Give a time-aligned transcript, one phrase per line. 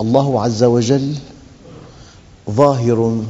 [0.00, 1.14] الله عز وجل
[2.50, 3.24] ظاهر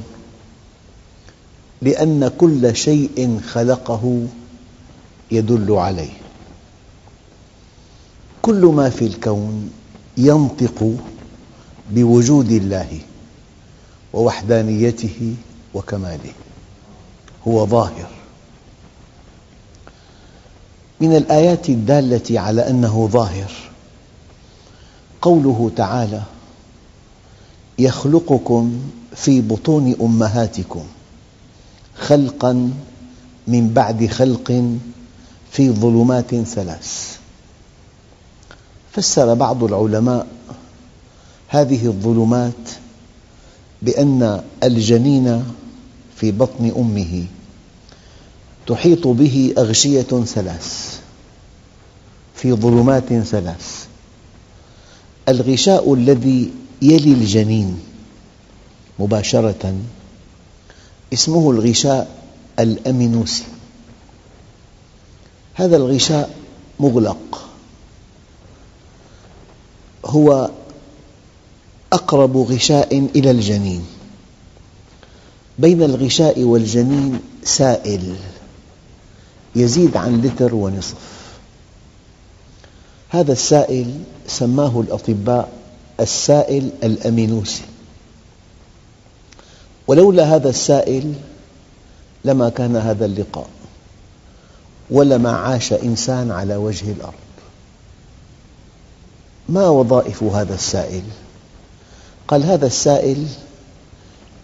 [1.82, 4.26] لأن كل شيء خلقه
[5.30, 6.12] يدل عليه.
[8.42, 9.70] كل ما في الكون
[10.16, 10.94] ينطق
[11.90, 12.98] بوجود الله
[14.12, 15.34] ووحدانيته
[15.74, 16.32] وكماله.
[17.48, 18.10] هو ظاهر.
[21.00, 23.52] من الآيات الدالة على أنه ظاهر
[25.22, 26.22] قوله تعالى
[27.78, 28.80] يخلقكم
[29.16, 30.84] في بطون أمهاتكم
[31.96, 32.70] خلقاً
[33.48, 34.76] من بعد خلق
[35.50, 37.18] في ظلمات ثلاث.
[38.92, 40.26] فسر بعض العلماء
[41.48, 42.68] هذه الظلمات
[43.82, 45.44] بأن الجنين
[46.16, 47.24] في بطن أمه
[48.66, 51.00] تحيط به أغشية ثلاث
[52.34, 53.86] في ظلمات ثلاث.
[55.28, 56.50] الغشاء الذي
[56.82, 57.78] يلي الجنين
[58.98, 59.74] مباشرة
[61.12, 62.18] اسمه الغشاء
[62.58, 63.44] الأمينوسي.
[65.54, 66.36] هذا الغشاء
[66.80, 67.48] مغلق.
[70.04, 70.50] هو
[71.92, 73.86] أقرب غشاء إلى الجنين.
[75.58, 78.16] بين الغشاء والجنين سائل
[79.56, 80.94] يزيد عن لتر ونصف.
[83.08, 85.57] هذا السائل سماه الأطباء
[86.00, 87.62] السائل الأمينوسي.
[89.86, 91.14] ولولا هذا السائل
[92.24, 93.48] لما كان هذا اللقاء
[94.90, 97.14] ولما عاش إنسان على وجه الأرض.
[99.48, 101.02] ما وظائف هذا السائل؟
[102.28, 103.26] قال هذا السائل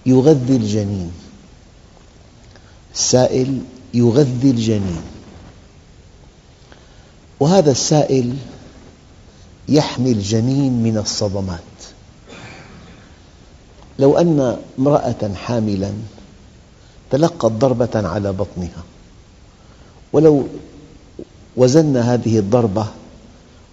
[0.06, 1.12] يغذي الجنين.
[2.94, 3.58] السائل
[3.94, 5.02] يغذي الجنين.
[7.40, 8.36] وهذا السائل
[9.68, 11.60] يحمي الجنين من الصدمات.
[13.98, 15.92] لو أن امرأة حاملاً
[17.10, 18.82] تلقت ضربة على بطنها
[20.12, 20.46] ولو
[21.56, 22.86] وزننا هذه الضربة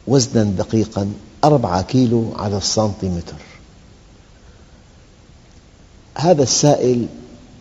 [0.07, 1.13] وزناً دقيقاً
[1.44, 3.41] أربعة كيلو على السنتيمتر.
[6.16, 7.08] هذا السائل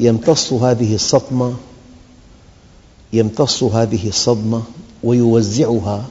[0.01, 1.55] يمتص هذه الصدمة
[3.13, 4.63] يمتص هذه الصدمة
[5.05, 6.05] ويوزعها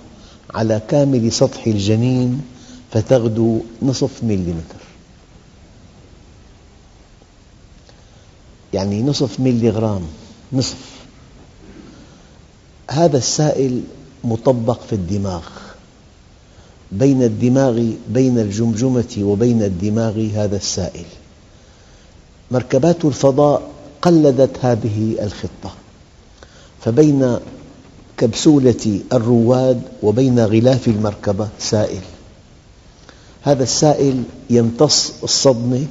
[0.53, 2.41] على كامل سطح الجنين
[2.91, 4.81] فتغدو نصف مليمتر.
[8.73, 10.01] يعني نصف ملي غرام
[10.53, 10.77] نصف.
[12.91, 13.81] هذا السائل
[14.23, 15.47] مطبق في الدماغ.
[16.91, 21.05] بين الدماغ بين الجمجمة وبين الدماغ هذا السائل.
[22.51, 23.71] مركبات الفضاء
[24.01, 25.75] قلدت هذه الخطة.
[26.81, 27.39] فبين
[28.19, 32.01] كبسولة الرواد وبين غلاف المركبة سائل.
[33.41, 35.85] هذا السائل يمتص الصدمة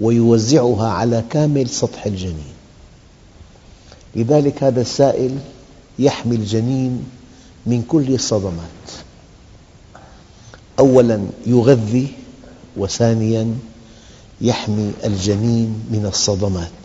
[0.00, 2.54] ويوزعها على كامل سطح الجنين.
[4.16, 5.38] لذلك هذا السائل
[5.98, 7.04] يحمي الجنين
[7.66, 8.86] من كل الصدمات.
[10.78, 12.08] أولاً يغذي
[12.76, 13.54] وثانياً
[14.40, 16.82] يحمي الجنين من الصدمات.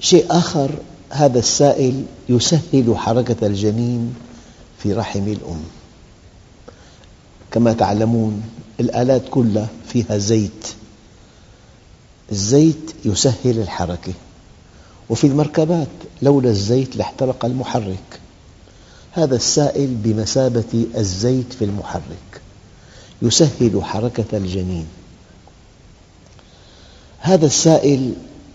[0.00, 0.70] شيء آخر
[1.10, 4.14] هذا السائل يسهل حركة الجنين
[4.78, 5.62] في رحم الأم.
[7.50, 8.42] كما تعلمون
[8.80, 10.66] الآلات كلها فيها زيت.
[12.32, 14.12] الزيت يسهل الحركة.
[15.08, 15.88] وفي المركبات
[16.22, 18.20] لولا الزيت لاحترق المحرك.
[19.12, 22.40] هذا السائل بمثابة الزيت في المحرك.
[23.22, 24.86] يسهل حركة الجنين.
[27.18, 28.14] هذا السائل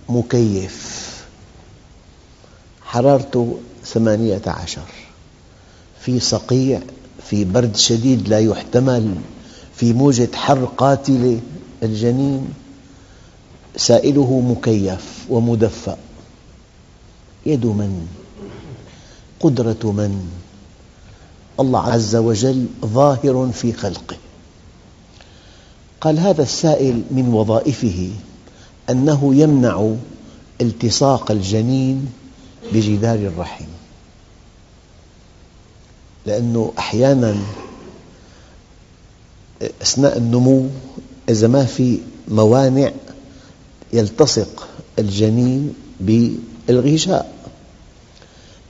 [0.09, 1.00] مكيف.
[2.91, 4.88] حرارته ثمانية عشر.
[5.99, 6.79] في صقيع
[7.23, 9.15] في برد شديد لا يحتمل
[9.75, 11.39] في موجة حر قاتلة
[11.83, 12.53] الجنين.
[13.77, 15.97] سائله مكيف ومدفأ.
[17.45, 18.07] يد من؟
[19.39, 20.29] قدرة من؟
[21.59, 24.17] الله عز وجل ظاهر في خلقه.
[26.01, 28.09] قال هذا السائل من وظائفه
[28.89, 29.93] أنه يمنع
[30.61, 32.20] التصاق الجنين
[32.74, 33.66] بجدار الرحم
[36.25, 37.36] لأنه أحيانا
[39.81, 40.68] أثناء النمو
[41.30, 42.92] إذا ما في موانع
[43.94, 44.68] يلتصق
[45.00, 47.34] الجنين بالغشاء.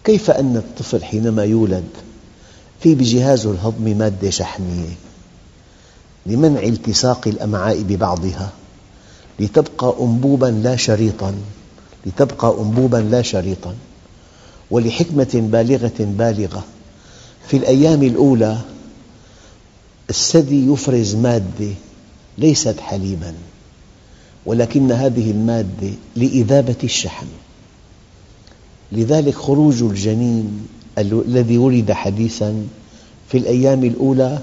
[0.04, 1.88] كيف أن الطفل حينما يولد
[2.80, 4.96] في بجهازه الهضمي مادة شحمية؟
[6.26, 8.50] لمنع التصاق الأمعاء ببعضها
[9.40, 11.36] لتبقى أنبوبا لا شريطا.
[12.06, 13.76] لتبقى أنبوبا لا شريطا
[14.72, 16.64] ولحكمة بالغة بالغة.
[17.48, 18.58] في الأيام الأولى
[20.10, 21.74] الثدي يفرز مادة
[22.38, 23.34] ليست حليبا
[24.46, 27.26] ولكن هذه المادة لإذابة الشحم.
[28.92, 32.68] لذلك خروج الجنين الذي ولد حديثا
[33.30, 34.40] في الأيام الأولى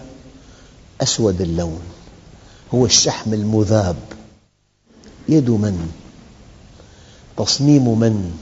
[1.01, 1.81] أسود اللون
[2.75, 3.97] هو الشحم المذاب.
[5.29, 5.91] يد من؟
[7.39, 8.39] تصميم من؟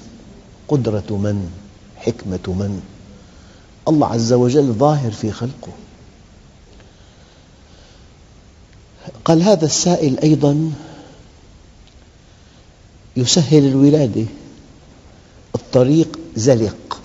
[0.68, 1.50] قدرة من؟
[1.96, 2.82] حكمة من؟
[3.88, 5.72] الله عز وجل ظاهر في خلقه.
[9.24, 10.72] قال هذا السائل أيضا
[13.16, 14.26] يسهل الولادة
[15.54, 17.00] الطريق زلق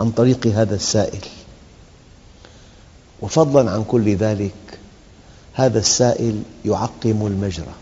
[0.00, 1.24] عن طريق هذا السائل.
[3.22, 4.78] وفضلا عن كل ذلك
[5.52, 7.74] هذا السائل يعقم المجرى.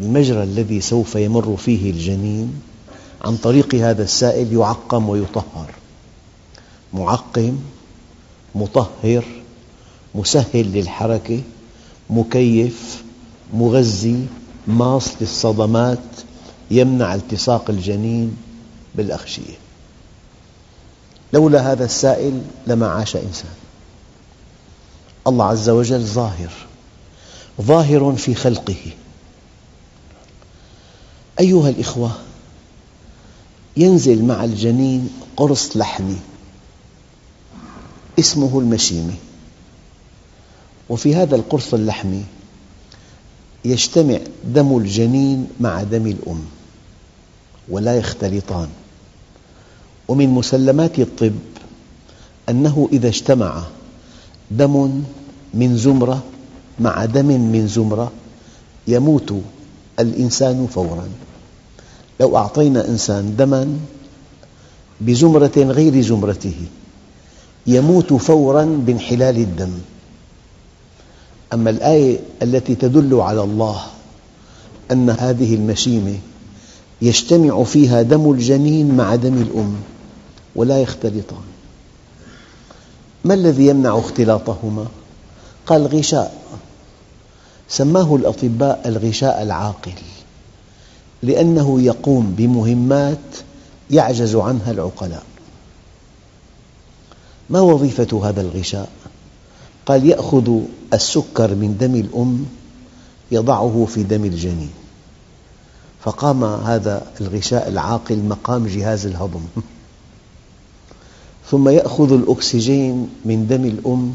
[0.00, 2.62] المجرى الذي سوف يمر فيه الجنين
[3.24, 5.70] عن طريق هذا السائل يعقم ويطهر.
[6.92, 7.58] معقم
[8.54, 9.24] مطهر
[10.14, 11.40] مسهل للحركة
[12.10, 13.04] مكيف
[13.54, 14.26] مغذي
[14.66, 15.98] ماص للصدمات
[16.70, 18.36] يمنع التصاق الجنين
[18.94, 19.54] بالأغشية
[21.32, 23.54] لولا هذا السائل لما عاش إنسان.
[25.26, 26.52] الله عز وجل ظاهر
[27.60, 28.92] ظاهر في خلقه.
[31.40, 32.10] أيها الإخوة
[33.76, 36.16] ينزل مع الجنين قرص لحمي
[38.18, 39.14] اسمه المشيمة
[40.88, 42.24] وفي هذا القرص اللحمي
[43.64, 46.44] يجتمع دم الجنين مع دم الأم
[47.68, 48.68] ولا يختلطان.
[50.08, 51.34] ومن مسلمات الطب
[52.48, 53.62] أنه إذا اجتمع
[54.50, 55.02] دم
[55.54, 56.22] من زمرة
[56.80, 58.12] مع دم من زمرة
[58.88, 59.34] يموت
[60.00, 61.08] الإنسان فوراً.
[62.20, 63.78] لو أعطينا إنسان دما
[65.00, 66.54] بزمرة غير زمرته
[67.66, 69.72] يموت فوراً بانحلال الدم.
[71.52, 73.82] أما الآية التي تدل على الله
[74.92, 76.18] أن هذه المشيمة
[77.02, 79.76] يجتمع فيها دم الجنين مع دم الأم
[80.56, 81.44] ولا يختلطان.
[83.24, 84.86] ما الذي يمنع اختلاطهما؟
[85.66, 86.42] قال غشاء
[87.68, 89.92] سماه الأطباء الغشاء العاقل.
[91.24, 93.18] لأنه يقوم بمهمات
[93.90, 95.22] يعجز عنها العقلاء.
[97.50, 98.88] ما وظيفة هذا الغشاء؟
[99.86, 100.60] قال يأخذ
[100.92, 102.46] السكر من دم الأم
[103.32, 104.70] يضعه في دم الجنين.
[106.00, 109.42] فقام هذا الغشاء العاقل مقام جهاز الهضم.
[111.50, 114.14] ثم يأخذ الأكسجين من دم الأم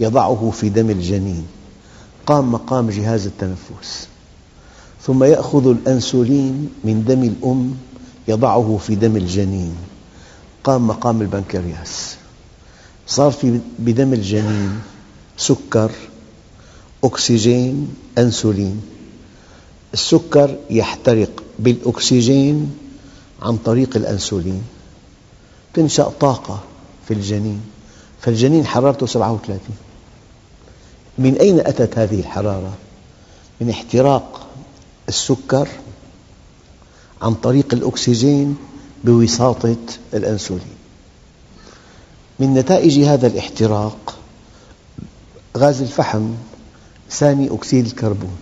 [0.00, 1.46] يضعه في دم الجنين.
[2.26, 4.09] قام مقام جهاز التنفس.
[5.06, 7.76] ثم يأخذ الأنسولين من دم الأم
[8.28, 9.74] يضعه في دم الجنين.
[10.64, 12.16] قام مقام البنكرياس.
[13.06, 14.80] صار في بدم الجنين
[15.36, 15.90] سكر
[17.04, 18.82] أكسجين أنسولين.
[19.94, 22.70] السكر يحترق بالأكسجين
[23.42, 24.62] عن طريق الأنسولين.
[25.74, 26.60] تنشأ طاقة
[27.08, 27.60] في الجنين.
[28.20, 29.60] فالجنين حرارته 37
[31.18, 32.72] من أين أتت هذه الحرارة؟
[33.60, 34.46] من احتراق
[35.10, 35.68] السكر
[37.22, 38.56] عن طريق الأكسجين
[39.04, 39.76] بوساطة
[40.14, 40.76] الأنسولين.
[42.38, 44.18] من نتائج هذا الاحتراق
[45.56, 46.30] غاز الفحم
[47.10, 48.36] ثاني أكسيد الكربون.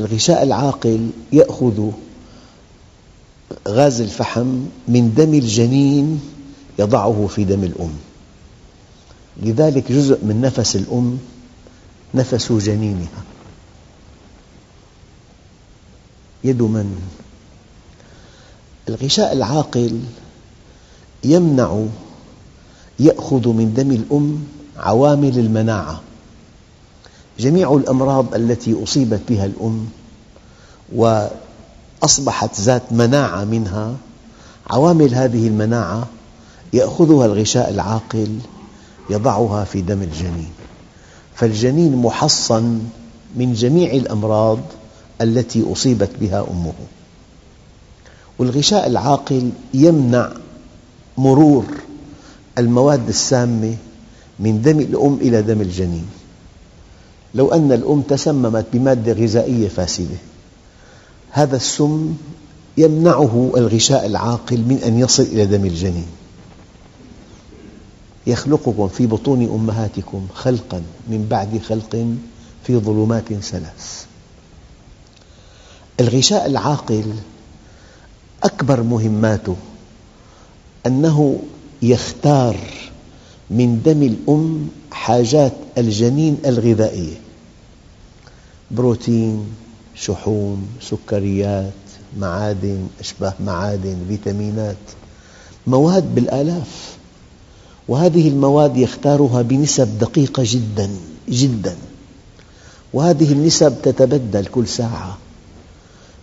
[0.00, 1.90] الغشاء العاقل يأخذ
[3.68, 6.20] غاز الفحم من دم الجنين
[6.78, 7.94] يضعه في دم الأم.
[9.42, 11.18] لذلك جزء من نفس الأم
[12.14, 13.22] نفس جنينها.
[16.44, 17.00] يد من؟
[18.88, 20.00] الغشاء العاقل
[21.24, 21.84] يمنع
[23.00, 24.44] يأخذ من دم الأم
[24.76, 26.00] عوامل المناعة
[27.38, 29.86] جميع الأمراض التي أصيبت بها الأم
[30.94, 33.94] وأصبحت ذات مناعة منها
[34.70, 36.06] عوامل هذه المناعة
[36.72, 38.38] يأخذها الغشاء العاقل
[39.10, 40.50] يضعها في دم الجنين
[41.34, 42.80] فالجنين محصن
[43.36, 44.58] من جميع الأمراض
[45.20, 46.72] التي أصيبت بها أمه.
[48.38, 50.32] والغشاء العاقل يمنع
[51.18, 51.64] مرور
[52.58, 53.76] المواد السامة
[54.40, 56.06] من دم الأم إلى دم الجنين.
[57.34, 60.16] لو أن الأم تسممت بمادة غذائية فاسدة
[61.30, 62.14] هذا السم
[62.78, 66.06] يمنعه الغشاء العاقل من أن يصل إلى دم الجنين.
[68.26, 72.06] يخلقكم في بطون أمهاتكم خلقا من بعد خلق
[72.64, 74.06] في ظلمات ثلاث.
[76.02, 77.04] الغشاء العاقل
[78.42, 79.56] أكبر مهماته
[80.86, 81.38] أنه
[81.82, 82.56] يختار
[83.50, 87.16] من دم الأم حاجات الجنين الغذائية
[88.70, 89.46] بروتين،
[89.94, 91.72] شحوم، سكريات،
[92.18, 94.76] معادن، أشباه معادن، فيتامينات
[95.66, 96.96] مواد بالآلاف.
[97.88, 100.90] وهذه المواد يختارها بنسب دقيقة جدا
[101.28, 101.76] جدا.
[102.92, 105.18] وهذه النسب تتبدل كل ساعة.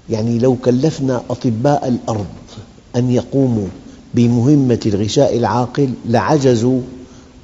[0.09, 2.25] يعني لو كلفنا أطباء الأرض
[2.95, 3.67] أن يقوموا
[4.13, 6.81] بمهمة الغشاء العاقل لعجزوا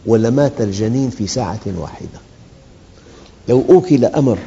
[0.06, 2.20] ولمات الجنين في ساعة واحدة.
[3.50, 4.38] لو أوكل أمر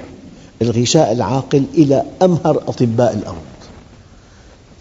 [0.62, 3.36] الغشاء العاقل إلى أمهر أطباء الأرض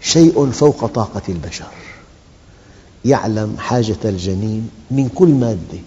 [0.02, 1.66] شيء فوق طاقة البشر.
[3.04, 5.78] يعلم حاجة الجنين من كل مادة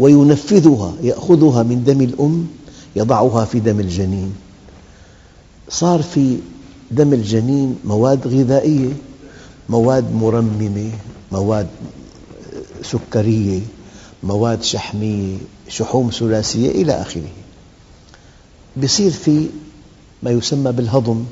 [0.00, 2.46] وينفذها يأخذها من دم الأم
[2.96, 4.32] يضعها في دم الجنين.
[5.68, 6.38] صار في
[6.90, 8.92] دم الجنين مواد غذائية
[9.68, 10.90] مواد مرممة
[11.32, 11.68] مواد
[12.82, 13.60] سكرية
[14.22, 15.36] مواد شحمية
[15.68, 17.28] شحوم ثلاثية إلى آخره.
[18.76, 19.46] يصير في
[20.22, 21.24] ما يسمى بالهضم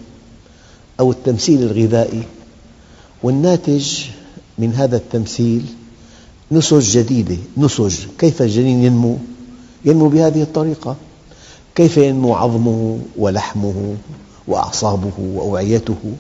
[1.01, 2.23] أو التمثيل الغذائي
[3.23, 4.05] والناتج
[4.59, 5.63] من هذا التمثيل
[6.53, 7.37] نسج جديدة.
[7.57, 7.97] نسج.
[8.19, 9.17] كيف الجنين ينمو؟
[9.85, 10.97] ينمو بهذه الطريقة.
[11.75, 13.97] كيف ينمو عظمه ولحمه؟
[14.49, 16.15] وأعصابه وأوعيته.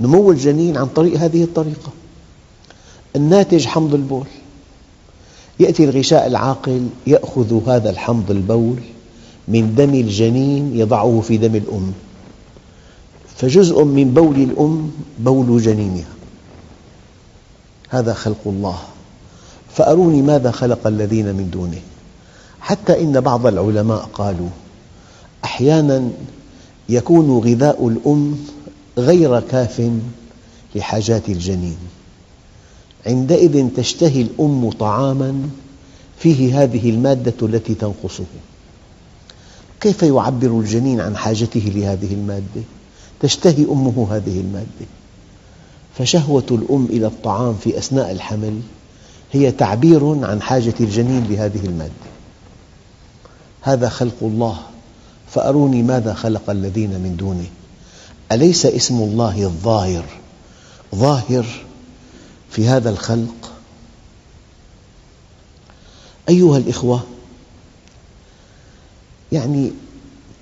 [0.00, 1.92] نمو الجنين عن طريق هذه الطريقة.
[3.16, 4.26] الناتج حمض البول.
[5.60, 8.76] يأتي الغشاء العاقل يأخذ هذا الحمض البول
[9.48, 11.92] من دم الجنين يضعه في دم الأم.
[13.36, 16.12] فجزء من بول الأم بول جنينها.
[17.88, 18.78] هذا خلق الله.
[19.74, 21.80] فأروني ماذا خلق الذين من دونه.
[22.60, 24.48] حتى إن بعض العلماء قالوا
[25.44, 26.10] أحيانا
[26.88, 28.38] يكون غذاء الأم
[28.98, 29.90] غير كاف
[30.74, 31.76] لحاجات الجنين.
[33.06, 35.48] عندئذ تشتهي الأم طعاما
[36.18, 38.24] فيه هذه المادة التي تنقصه.
[39.80, 42.62] كيف يعبر الجنين عن حاجته لهذه المادة؟
[43.20, 44.86] تشتهي أمه هذه المادة.
[45.98, 48.60] فشهوة الأم إلى الطعام في أثناء الحمل
[49.32, 52.12] هي تعبير عن حاجة الجنين لهذه المادة.
[53.60, 54.58] هذا خلق الله
[55.34, 57.46] فأروني ماذا خلق الذين من دونه.
[58.32, 60.04] أليس اسم الله الظاهر؟
[60.94, 61.46] ظاهر
[62.50, 63.52] في هذا الخلق؟
[66.28, 67.02] أيها الإخوة
[69.32, 69.72] يعني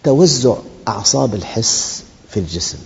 [0.05, 0.57] توزع
[0.89, 2.79] أعصاب الحس في الجسم.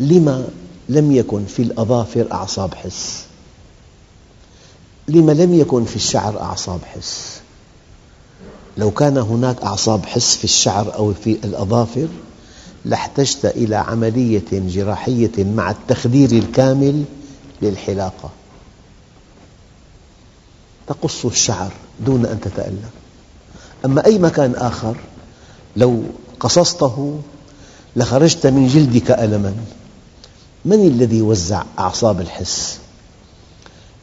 [0.00, 0.48] لما
[0.88, 3.24] لم يكن في الأظافر أعصاب حس؟
[5.08, 7.35] لما لم يكن في الشعر أعصاب حس؟
[8.76, 12.08] لو كان هناك أعصاب حس في الشعر أو في الأظافر
[12.84, 17.04] لاحتجت إلى عملية جراحية مع التخدير الكامل
[17.62, 18.30] للحلاقة.
[20.86, 22.90] تقص الشعر دون أن تتألم
[23.84, 24.96] أما أي مكان آخر
[25.76, 26.02] لو
[26.40, 27.20] قصصته
[27.96, 29.54] لخرجت من جلدك ألما.
[30.64, 32.78] من الذي وزع أعصاب الحس؟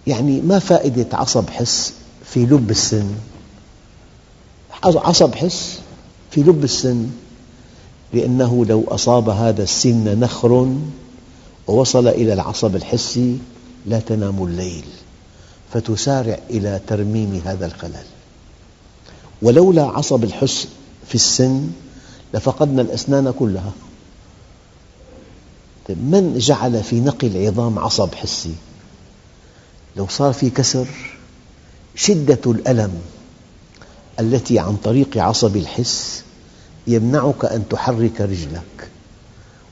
[0.08, 1.94] يعني ما فائدة عصب حس
[2.26, 3.06] في لب السن؟
[4.86, 5.80] عصب حس
[6.32, 7.10] في لب السن
[8.14, 10.76] لأنه لو أصاب هذا السن نخر
[11.68, 13.38] ووصل إلى العصب الحسي
[13.86, 14.86] لا تنام الليل
[15.74, 18.06] فتسارع إلى ترميم هذا الخلل.
[19.42, 20.68] ولولا عصب الحس
[21.08, 21.70] في السن
[22.34, 23.72] لفقدنا الأسنان كلها.
[25.88, 28.56] طيب من جعل في نقي العظام عصب حسي؟
[29.98, 30.88] لو صار في كسر
[31.96, 33.02] شدة الألم
[34.20, 36.24] التي عن طريق عصب الحس
[36.88, 38.90] يمنعك أن تحرك رجلك.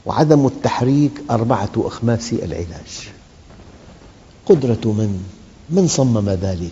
[0.05, 3.09] وعدم التحريك أربعة أخماس العلاج.
[4.45, 5.23] قدرة من؟
[5.69, 6.71] من صمم ذلك؟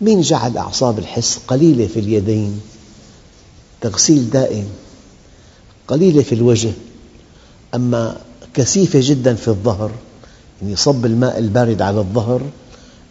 [0.00, 2.60] من جعل أعصاب الحس قليلة في اليدين؟
[3.80, 4.68] تغسيل دائم
[5.88, 6.72] قليلة في الوجه.
[7.74, 8.20] أما
[8.54, 9.90] كثيفة جدا في الظهر
[10.62, 12.42] يعني صب الماء البارد على الظهر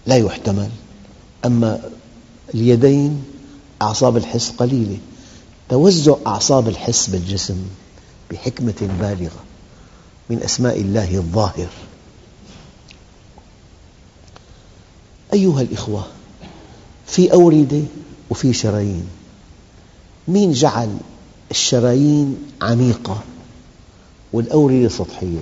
[0.06, 0.70] لا يحتمل.
[1.46, 1.80] أما
[2.54, 3.24] اليدين
[3.82, 4.98] أعصاب الحس قليلة.
[5.70, 7.58] توزع أعصاب الحس بالجسم
[8.32, 9.44] بحكمة بالغة
[10.30, 11.70] من أسماء الله الظاهر.
[15.34, 16.08] أيها الإخوة
[17.08, 17.82] في أوردة
[18.30, 19.08] وفي شرايين.
[20.28, 20.98] مين جعل
[21.52, 23.22] الشرايين عميقة
[24.34, 25.40] والأوردة سطحية؟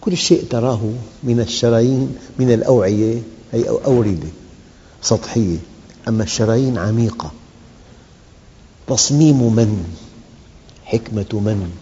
[0.00, 0.80] كل شيء تراه
[1.22, 4.28] من الشرايين من الأوعية هي أوردة
[5.02, 5.58] سطحية.
[6.08, 7.30] أما الشرايين عميقة.
[8.86, 9.94] تصميم من؟
[10.84, 11.72] حكمة من؟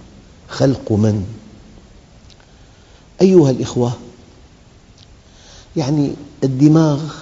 [0.48, 1.26] خلق من؟
[3.20, 3.92] أيها الإخوة
[5.76, 6.14] يعني
[6.44, 7.14] الدماغ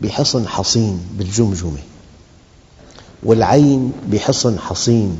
[0.00, 1.78] بحصن حصين بالجمجمة
[3.22, 5.18] والعين بحصن حصين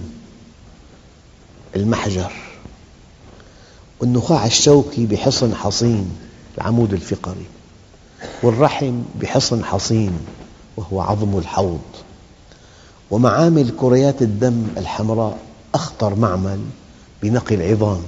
[1.76, 2.32] المحجر
[4.00, 6.10] والنخاع الشوكي بحصن حصين
[6.58, 7.46] العمود الفقري.
[8.42, 10.12] والرحم بحصن حصين
[10.76, 11.80] وهو عظم الحوض.
[13.10, 15.38] ومعامل كريات الدم الحمراء
[15.74, 16.60] أخطر معمل
[17.22, 18.02] بنقي العظام.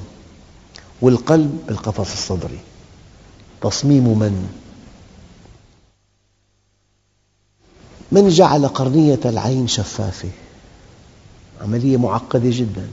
[1.01, 2.59] والقلب بالقفص الصدري.
[3.61, 4.49] تصميم من؟
[8.13, 10.29] من جعل قرنية العين شفافة؟
[11.61, 12.89] عملية معقدة جدا.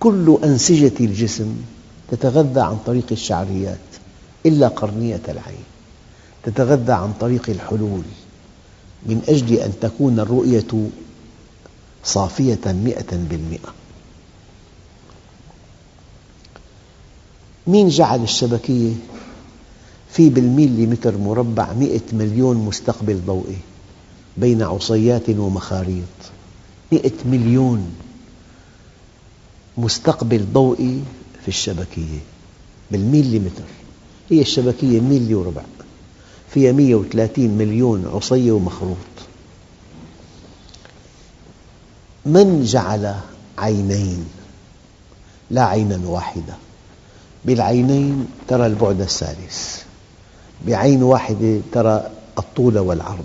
[0.00, 1.56] كل أنسجة الجسم
[2.10, 3.78] تتغذى عن طريق الشعريات
[4.46, 5.69] إلا قرنية العين.
[6.44, 8.02] تتغذى عن طريق الحلول.
[9.06, 10.90] من أجل أن تكون الرؤية
[12.04, 13.74] صافية مئة بالمئة.
[17.66, 18.92] مين جعل الشبكية
[20.10, 23.56] في بالميليمتر مربع مئة مليون مستقبل ضوئي
[24.36, 26.04] بين عصيات ومخاريط؟
[26.92, 27.94] مئة مليون
[29.78, 31.02] مستقبل ضوئي
[31.42, 32.18] في الشبكية
[32.90, 33.64] بالميليمتر
[34.30, 35.62] هي الشبكية ميلي وربع
[36.54, 38.96] فيها 130 مليون عصية ومخروط.
[42.26, 43.14] من جعل
[43.58, 44.24] عينين؟
[45.50, 46.54] لا عينا واحدة.
[47.44, 49.82] بالعينين ترى البعد الثالث
[50.66, 53.24] بعين واحدة ترى الطول والعرض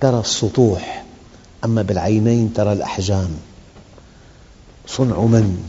[0.00, 1.04] ترى السطوح
[1.64, 3.30] أما بالعينين ترى الأحجام.
[4.86, 5.64] صنع من؟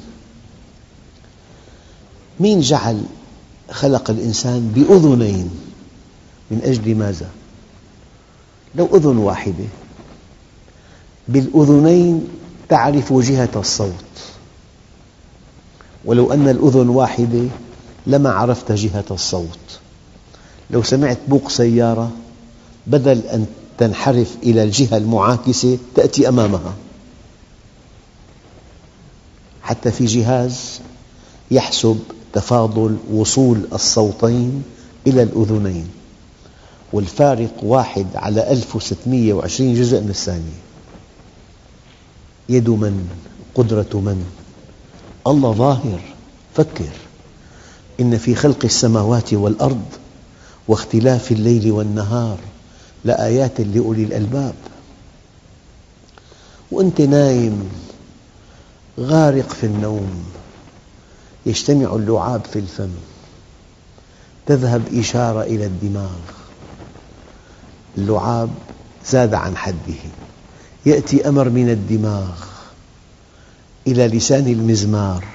[2.40, 3.04] مين جعل
[3.72, 5.69] خلق الإنسان بأذنين؟
[6.52, 7.30] من أجل ماذا؟
[8.76, 9.66] لو أذن واحدة
[11.28, 12.28] بالأذنين
[12.70, 13.94] تعرف جهة الصوت.
[16.06, 17.48] ولو أن الأذن واحدة
[18.08, 19.80] لما عرفت جهة الصوت.
[20.72, 22.12] لو سمعت بوق سيارة
[22.88, 23.46] بدل أن
[23.78, 26.74] تنحرف إلى الجهة المعاكسة تأتي أمامها.
[29.62, 30.80] حتى في جهاز
[31.52, 32.00] يحسب
[32.34, 34.64] تفاضل وصول الصوتين
[35.08, 35.88] إلى الأذنين.
[36.94, 40.60] والفارق واحد على 1620 جزء من الثانية.
[42.50, 43.10] يد من؟
[43.56, 44.26] قدرة من؟
[45.28, 46.02] الله ظاهر.
[46.56, 46.90] فكر.
[48.00, 49.86] إن في خلق السماوات والأرض
[50.68, 52.38] واختلاف الليل والنهار
[53.06, 54.56] لآيات لأولي الألباب.
[56.72, 57.70] وأنت نايم
[59.00, 60.24] غارق في النوم
[61.46, 62.90] يجتمع اللعاب في الفم
[64.46, 66.39] تذهب إشارة إلى الدماغ.
[68.00, 68.50] اللعاب
[69.06, 70.02] زاد عن حده.
[70.86, 72.32] يأتي أمر من الدماغ
[73.88, 75.26] إلى لسان المزمار.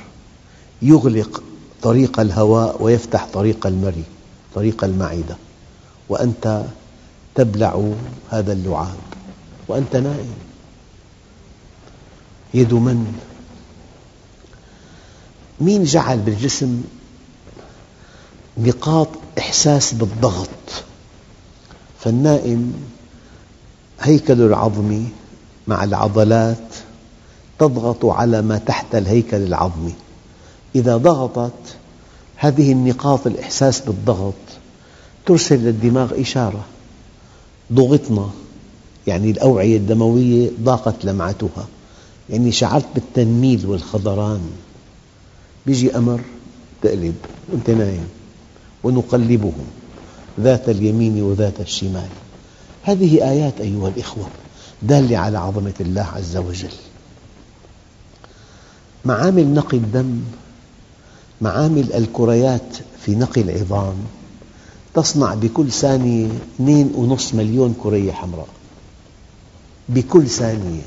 [0.82, 1.42] يغلق
[1.82, 4.04] طريق الهواء ويفتح طريق المري
[4.54, 5.36] طريق المعدة.
[6.08, 6.64] وأنت
[7.34, 7.92] تبلع
[8.30, 9.04] هذا اللعاب.
[9.68, 10.34] وأنت نائم.
[12.54, 13.20] يد من؟
[15.60, 16.82] مين جعل بالجسم
[18.58, 20.48] نقاط إحساس بالضغط؟
[22.04, 22.72] فالنائم
[24.00, 25.06] هيكل العظمي
[25.68, 26.74] مع العضلات
[27.58, 29.92] تضغط على ما تحت الهيكل العظمي
[30.74, 31.76] إذا ضغطت
[32.36, 34.34] هذه النقاط الإحساس بالضغط
[35.26, 36.64] ترسل للدماغ إشارة.
[37.72, 38.30] ضغطنا
[39.06, 41.66] يعني الأوعية الدموية ضاقت لمعتها
[42.30, 44.40] يعني شعرت بالتنميل والخضران.
[45.66, 46.20] يجي أمر
[46.82, 47.14] تقلب
[47.52, 48.08] وأنت نايم
[48.82, 49.64] ونقلبهم.
[50.40, 52.08] ذات اليمين وذات الشمال.
[52.82, 54.26] هذه آيات أيها الإخوة
[54.82, 56.72] دالة على عظمة الله عز وجل.
[59.04, 60.20] معامل نقي الدم
[61.40, 63.94] معامل الكريات في نقي العظام
[64.94, 68.48] تصنع بكل ثانية 2.5 مليون كرية حمراء.
[69.88, 70.82] بكل ثانية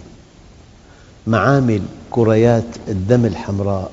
[1.28, 1.82] معامل
[2.12, 3.92] كريات الدم الحمراء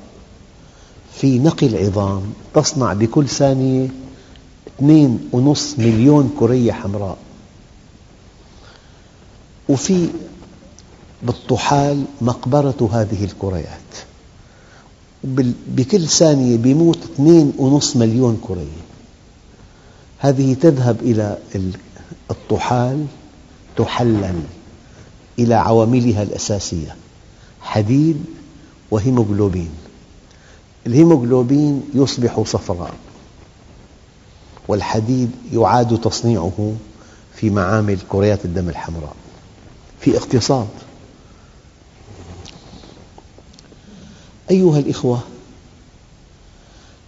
[1.13, 3.87] في نقي العظام تصنع بكل ثانية
[4.81, 7.17] 2.5 مليون كرية حمراء.
[9.69, 10.09] وفي
[11.23, 13.79] بالطحال مقبرة هذه الكريات
[15.67, 18.85] بكل ثانية بيموت 2.5 مليون كرية
[20.19, 21.37] هذه تذهب إلى
[22.31, 23.05] الطحال
[23.77, 24.41] تحلل
[25.39, 26.95] إلى عواملها الأساسية
[27.61, 28.25] حديد
[28.91, 29.69] وهيموغلوبين.
[30.87, 32.93] الهيموغلوبين يصبح صفراء.
[34.67, 36.73] والحديد يعاد تصنيعه
[37.35, 39.15] في معامل كريات الدم الحمراء.
[39.99, 40.67] في اقتصاد.
[44.51, 45.19] أيها الإخوة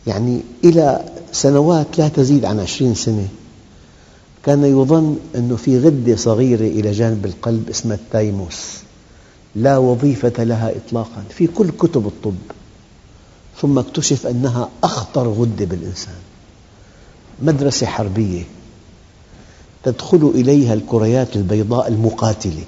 [0.08, 3.28] يعني إلى سنوات لا تزيد عن عشرين سنة
[4.44, 8.78] كان يظن أن في غدة صغيرة إلى جانب القلب اسمها التايموس.
[9.56, 12.36] لا وظيفة لها إطلاقا في كل كتب الطب.
[13.62, 16.14] ثم اكتشف أنها أخطر غدة بالإنسان.
[17.42, 18.44] مدرسة حربية
[19.84, 22.64] تدخل إليها الكريات البيضاء المقاتلة.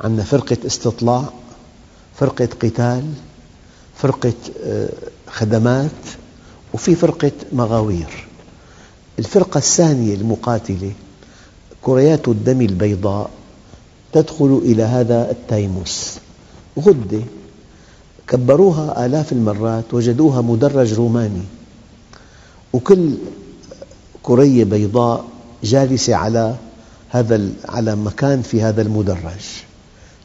[0.00, 1.24] عندنا فرقة استطلاع
[2.14, 3.04] فرقة قتال
[3.96, 4.32] فرقة
[4.64, 4.88] آه،
[5.26, 5.90] خدمات
[6.74, 8.26] وفي فرقة مغاوير.
[9.18, 10.92] الفرقة الثانية المقاتلة
[11.82, 13.30] كريات الدم البيضاء
[14.12, 16.14] تدخل إلى هذا التايموس
[16.78, 17.22] غدة
[18.28, 21.42] كبروها آلاف المرات وجدوها مدرج روماني.
[22.72, 23.14] وكل
[24.28, 25.24] كرية بيضاء
[25.64, 26.54] جالسة على
[27.10, 29.44] هذا على مكان في هذا المدرج.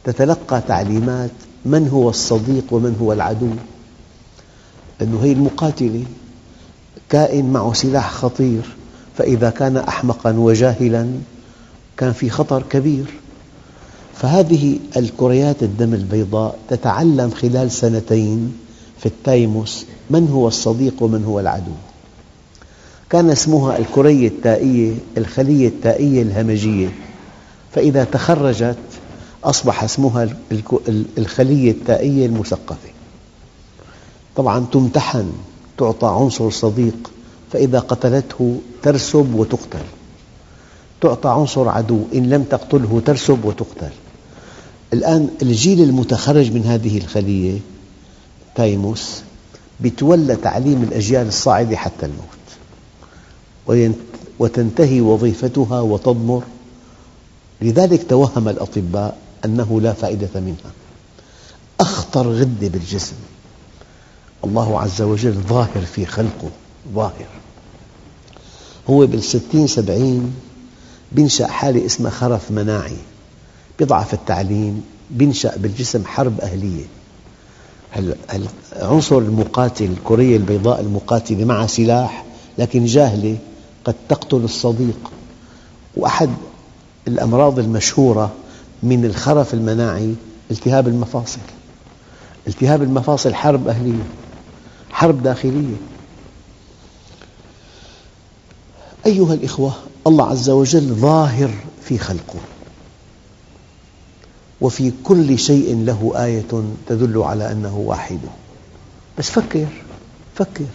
[0.03, 1.31] تتلقى تعليمات
[1.65, 3.49] من هو الصديق ومن هو العدو.
[4.99, 6.03] لأنه هي المقاتلة.
[7.09, 8.61] كائن معه سلاح خطير.
[9.17, 11.07] فإذا كان أحمقا وجاهلا
[11.97, 13.05] كان في خطر كبير.
[14.15, 18.57] فهذه الكريات الدم البيضاء تتعلم خلال سنتين
[18.99, 21.92] في التايموس من هو الصديق ومن هو العدو.
[23.13, 26.89] كان اسمها الكرية التائية الخلية التائية الهمجية.
[27.71, 28.77] فإذا تخرجت
[29.43, 30.29] أصبح اسمها
[31.17, 32.89] الخلية التائية المثقفة.
[34.35, 35.31] طبعا تمتحن
[35.77, 37.11] تعطى عنصر صديق
[37.51, 39.85] فإذا قتلته ترسب وتقتل.
[41.01, 43.91] تعطى عنصر عدو إن لم تقتله ترسب وتقتل.
[44.93, 47.59] الآن الجيل المتخرج من هذه الخلية
[48.55, 49.21] تايموس
[49.81, 52.42] يتولى تعليم الأجيال الصاعدة حتى الموت.
[54.39, 56.43] وتنتهي وظيفتها وتضمر.
[57.61, 60.71] لذلك توهم الأطباء أنه لا فائدة منها.
[61.79, 63.15] أخطر غدة بالجسم.
[64.45, 66.49] الله عز وجل ظاهر في خلقه
[66.93, 67.27] ظاهر.
[68.89, 70.33] هو بالستين سبعين
[71.11, 72.97] بينشأ حالة اسمها خرف مناعي
[73.79, 76.85] بيضعف التعليم بينشأ بالجسم حرب أهلية.
[78.75, 82.25] العنصر المقاتل الكرية البيضاء المقاتلة مع سلاح
[82.57, 83.37] لكن جاهلة.
[83.85, 85.11] قد تقتل الصديق.
[85.95, 86.29] وأحد
[87.07, 88.31] الأمراض المشهورة
[88.83, 90.15] من الخرف المناعي
[90.51, 91.39] التهاب المفاصل.
[92.47, 94.03] التهاب المفاصل حرب أهلية
[94.91, 95.75] حرب داخلية.
[99.05, 99.73] أيها الإخوة
[100.07, 101.51] الله عز وجل ظاهر
[101.83, 102.39] في خلقه.
[104.61, 108.19] وفي كل شيء له آية تدل على أنه واحد.
[109.17, 109.67] بس فكر
[110.35, 110.65] فكر.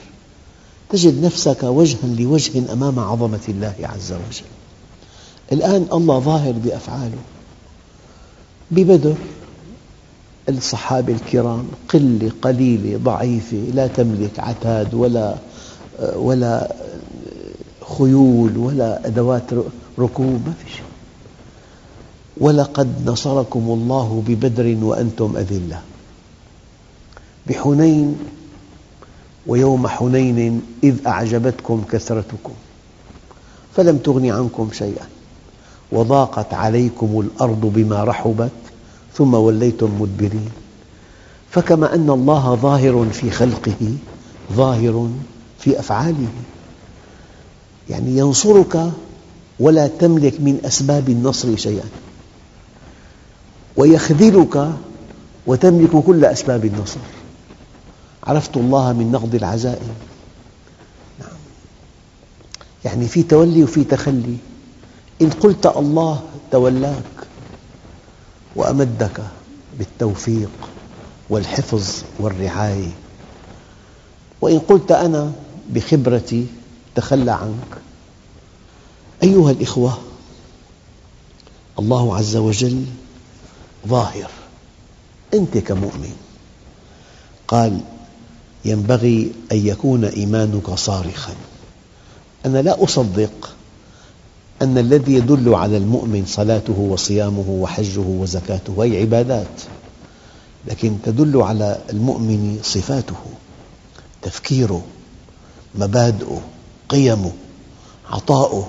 [0.90, 4.48] تجد نفسك وجها لوجه أمام عظمة الله عز وجل.
[5.52, 7.18] الآن الله ظاهر بأفعاله.
[8.70, 9.14] ببدر
[10.48, 15.34] الصحابة الكرام قلة قليلة ضعيفة لا تملك عتاد ولا
[16.14, 16.74] ولا
[17.98, 19.50] خيول ولا أدوات
[19.98, 20.82] ركوب ما في شيء.
[22.36, 25.82] ولقد نصركم الله ببدر وأنتم أذلة.
[27.46, 28.16] بحنين
[29.48, 32.52] ويوم حنين إذ أعجبتكم كثرتكم
[33.76, 35.06] فلم تغن عنكم شيئا
[35.92, 38.50] وضاقت عليكم الأرض بما رحبت
[39.14, 40.50] ثم وليتم مدبرين
[41.50, 43.96] فكما أن الله ظاهر في خلقه
[44.52, 45.10] ظاهر
[45.58, 46.28] في أفعاله.
[47.90, 48.90] يعني ينصرك
[49.60, 51.84] ولا تملك من أسباب النصر شيئا.
[53.76, 54.72] ويخذلك
[55.46, 57.00] وتملك كل أسباب النصر.
[58.28, 59.94] عرفت الله من نقض العزائم
[61.20, 61.38] نعم.
[62.84, 64.36] يعني في تولي وفي تخلي.
[65.22, 67.02] إن قلت الله تولاك
[68.56, 69.22] وأمدك
[69.78, 70.50] بالتوفيق
[71.30, 72.90] والحفظ والرعاية.
[74.40, 75.32] وإن قلت أنا
[75.70, 76.46] بخبرتي
[76.94, 77.78] تخلى عنك.
[79.22, 79.98] أيها الإخوة
[81.78, 82.84] الله عز وجل
[83.86, 84.30] ظاهر.
[85.34, 86.16] أنت كمؤمن.
[87.48, 87.80] قال
[88.64, 91.34] ينبغي أن يكون إيمانك صارخاً.
[92.46, 93.54] أنا لا أصدق
[94.62, 99.60] أن الذي يدل على المؤمن صلاته وصيامه وحجه وزكاته هي عبادات
[100.66, 103.16] لكن تدل على المؤمن صفاته
[104.22, 104.82] تفكيره
[105.74, 106.40] مبادئه
[106.88, 107.32] قيمه
[108.10, 108.68] عطاؤه.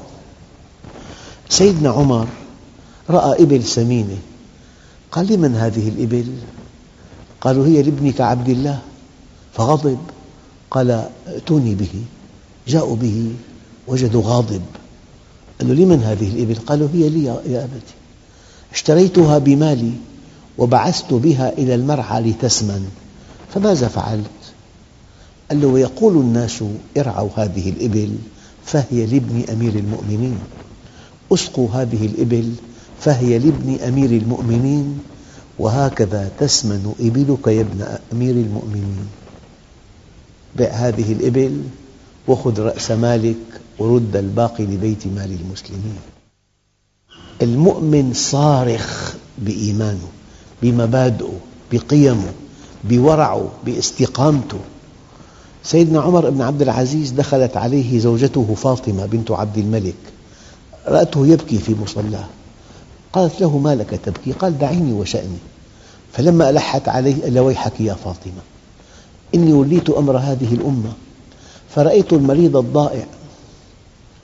[1.50, 2.28] سيدنا عمر
[3.10, 4.18] رأى إبل سمينة
[5.12, 6.34] قال لمن هذه الإبل؟
[7.42, 8.80] قالوا هي لابنك عبد الله.
[9.60, 9.98] فغضب.
[10.72, 12.04] قال ائتوني به.
[12.68, 13.32] جاءوا به.
[13.88, 14.62] وجدوا غاضب.
[15.60, 17.96] قال له لمن هذه الإبل؟ قالوا هي لي يا أبتي.
[18.74, 19.92] اشتريتها بمالي
[20.58, 22.88] وبعثت بها إلى المرعى لتسمن.
[23.54, 24.40] فماذا فعلت؟
[25.50, 26.64] قال له ويقول الناس
[26.98, 28.16] ارعوا هذه الإبل
[28.66, 30.40] فهي لابن أمير المؤمنين.
[31.34, 32.54] أسقوا هذه الإبل
[33.00, 35.00] فهي لابن أمير المؤمنين.
[35.60, 39.08] وهكذا تسمن إبلك يا ابن أمير المؤمنين.
[40.56, 41.62] بع هذه الإبل
[42.28, 43.36] وخذ رأس مالك
[43.80, 46.00] ورد الباقي لبيت مال المسلمين.
[47.42, 50.08] المؤمن صارخ بإيمانه
[50.62, 51.40] بمبادئه
[51.72, 52.32] بقيمه
[52.84, 54.60] بورعه باستقامته.
[55.64, 59.96] سيدنا عمر بن عبد العزيز دخلت عليه زوجته فاطمة بنت عبد الملك.
[60.88, 62.26] رأته يبكي في مصلاه.
[63.14, 65.38] قالت له ما لك تبكي؟ قال دعيني وشأني.
[66.14, 68.42] فلما ألحت عليه قال ويحك يا فاطمة.
[69.36, 70.94] إني وليت أمر هذه الأمة
[71.76, 73.06] فرأيت المريض الضائع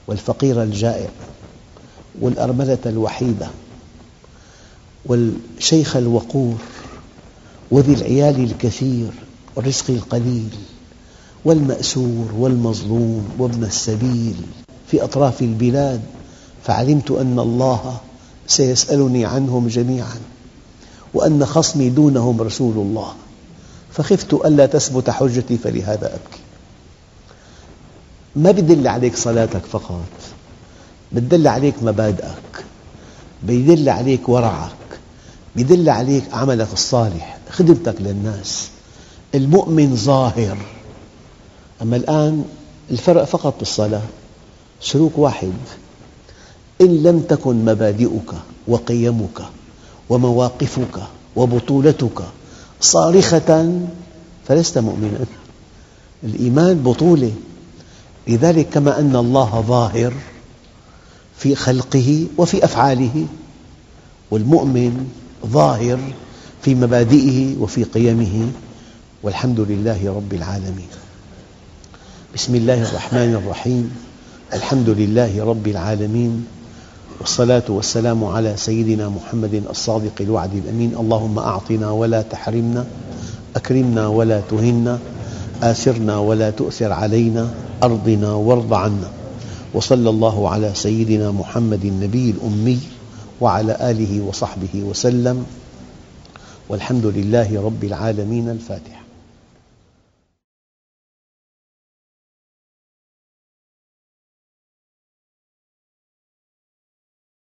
[0.06, 1.08] والفقير الجائع
[2.20, 3.48] والأرملة الوحيدة
[5.06, 6.54] والشيخ الوقور
[7.70, 9.10] وذي العيال الكثير
[9.56, 10.48] والرزق القليل
[11.44, 14.36] والمأسور والمظلوم وابن السبيل
[14.90, 16.00] في أطراف البلاد
[16.64, 18.00] فعلمت أن الله
[18.46, 20.16] سيسألني عنهم جميعا
[21.14, 23.14] وأن خصمي دونهم رسول الله.
[23.96, 26.40] فخفت ألا تثبت حجتي فلهذا أبكي.
[28.36, 30.06] ما يدل عليك صلاتك فقط
[31.12, 32.64] يدل عليك مبادئك
[33.48, 34.70] يدل عليك ورعك
[35.56, 38.68] يدل عليك عملك الصالح خدمتك للناس.
[39.34, 40.58] المؤمن ظاهر.
[41.82, 42.44] أما الآن
[42.90, 44.02] الفرق فقط بالصلاة
[44.80, 45.52] سلوك واحد.
[46.80, 48.32] إن لم تكن مبادئك
[48.68, 49.42] وقيمك
[50.08, 51.02] ومواقفك
[51.36, 52.22] وبطولتك
[52.80, 53.80] صارخة
[54.48, 55.18] فلست مؤمنا.
[56.24, 57.32] الإيمان بطولة.
[58.28, 60.12] لذلك كما أن الله ظاهر
[61.38, 63.26] في خلقه وفي أفعاله
[64.30, 65.08] والمؤمن
[65.46, 65.98] ظاهر
[66.62, 68.50] في مبادئه وفي قيمه.
[69.22, 70.88] والحمد لله رب العالمين.
[72.34, 73.96] بسم الله الرحمن الرحيم.
[74.52, 76.46] الحمد لله رب العالمين.
[77.20, 80.96] والصلاة والسلام على سيدنا محمد الصادق الوعد الأمين.
[81.00, 82.86] اللهم أعطنا ولا تحرمنا
[83.56, 84.98] أكرمنا ولا تهنا
[85.62, 87.50] آثرنا ولا تؤثر علينا
[87.82, 89.10] أرضنا وارض عنا.
[89.74, 92.78] وصلى الله على سيدنا محمد النبي الأمي
[93.40, 95.46] وعلى آله وصحبه وسلم.
[96.68, 98.48] والحمد لله رب العالمين.
[98.48, 99.05] الفاتحة.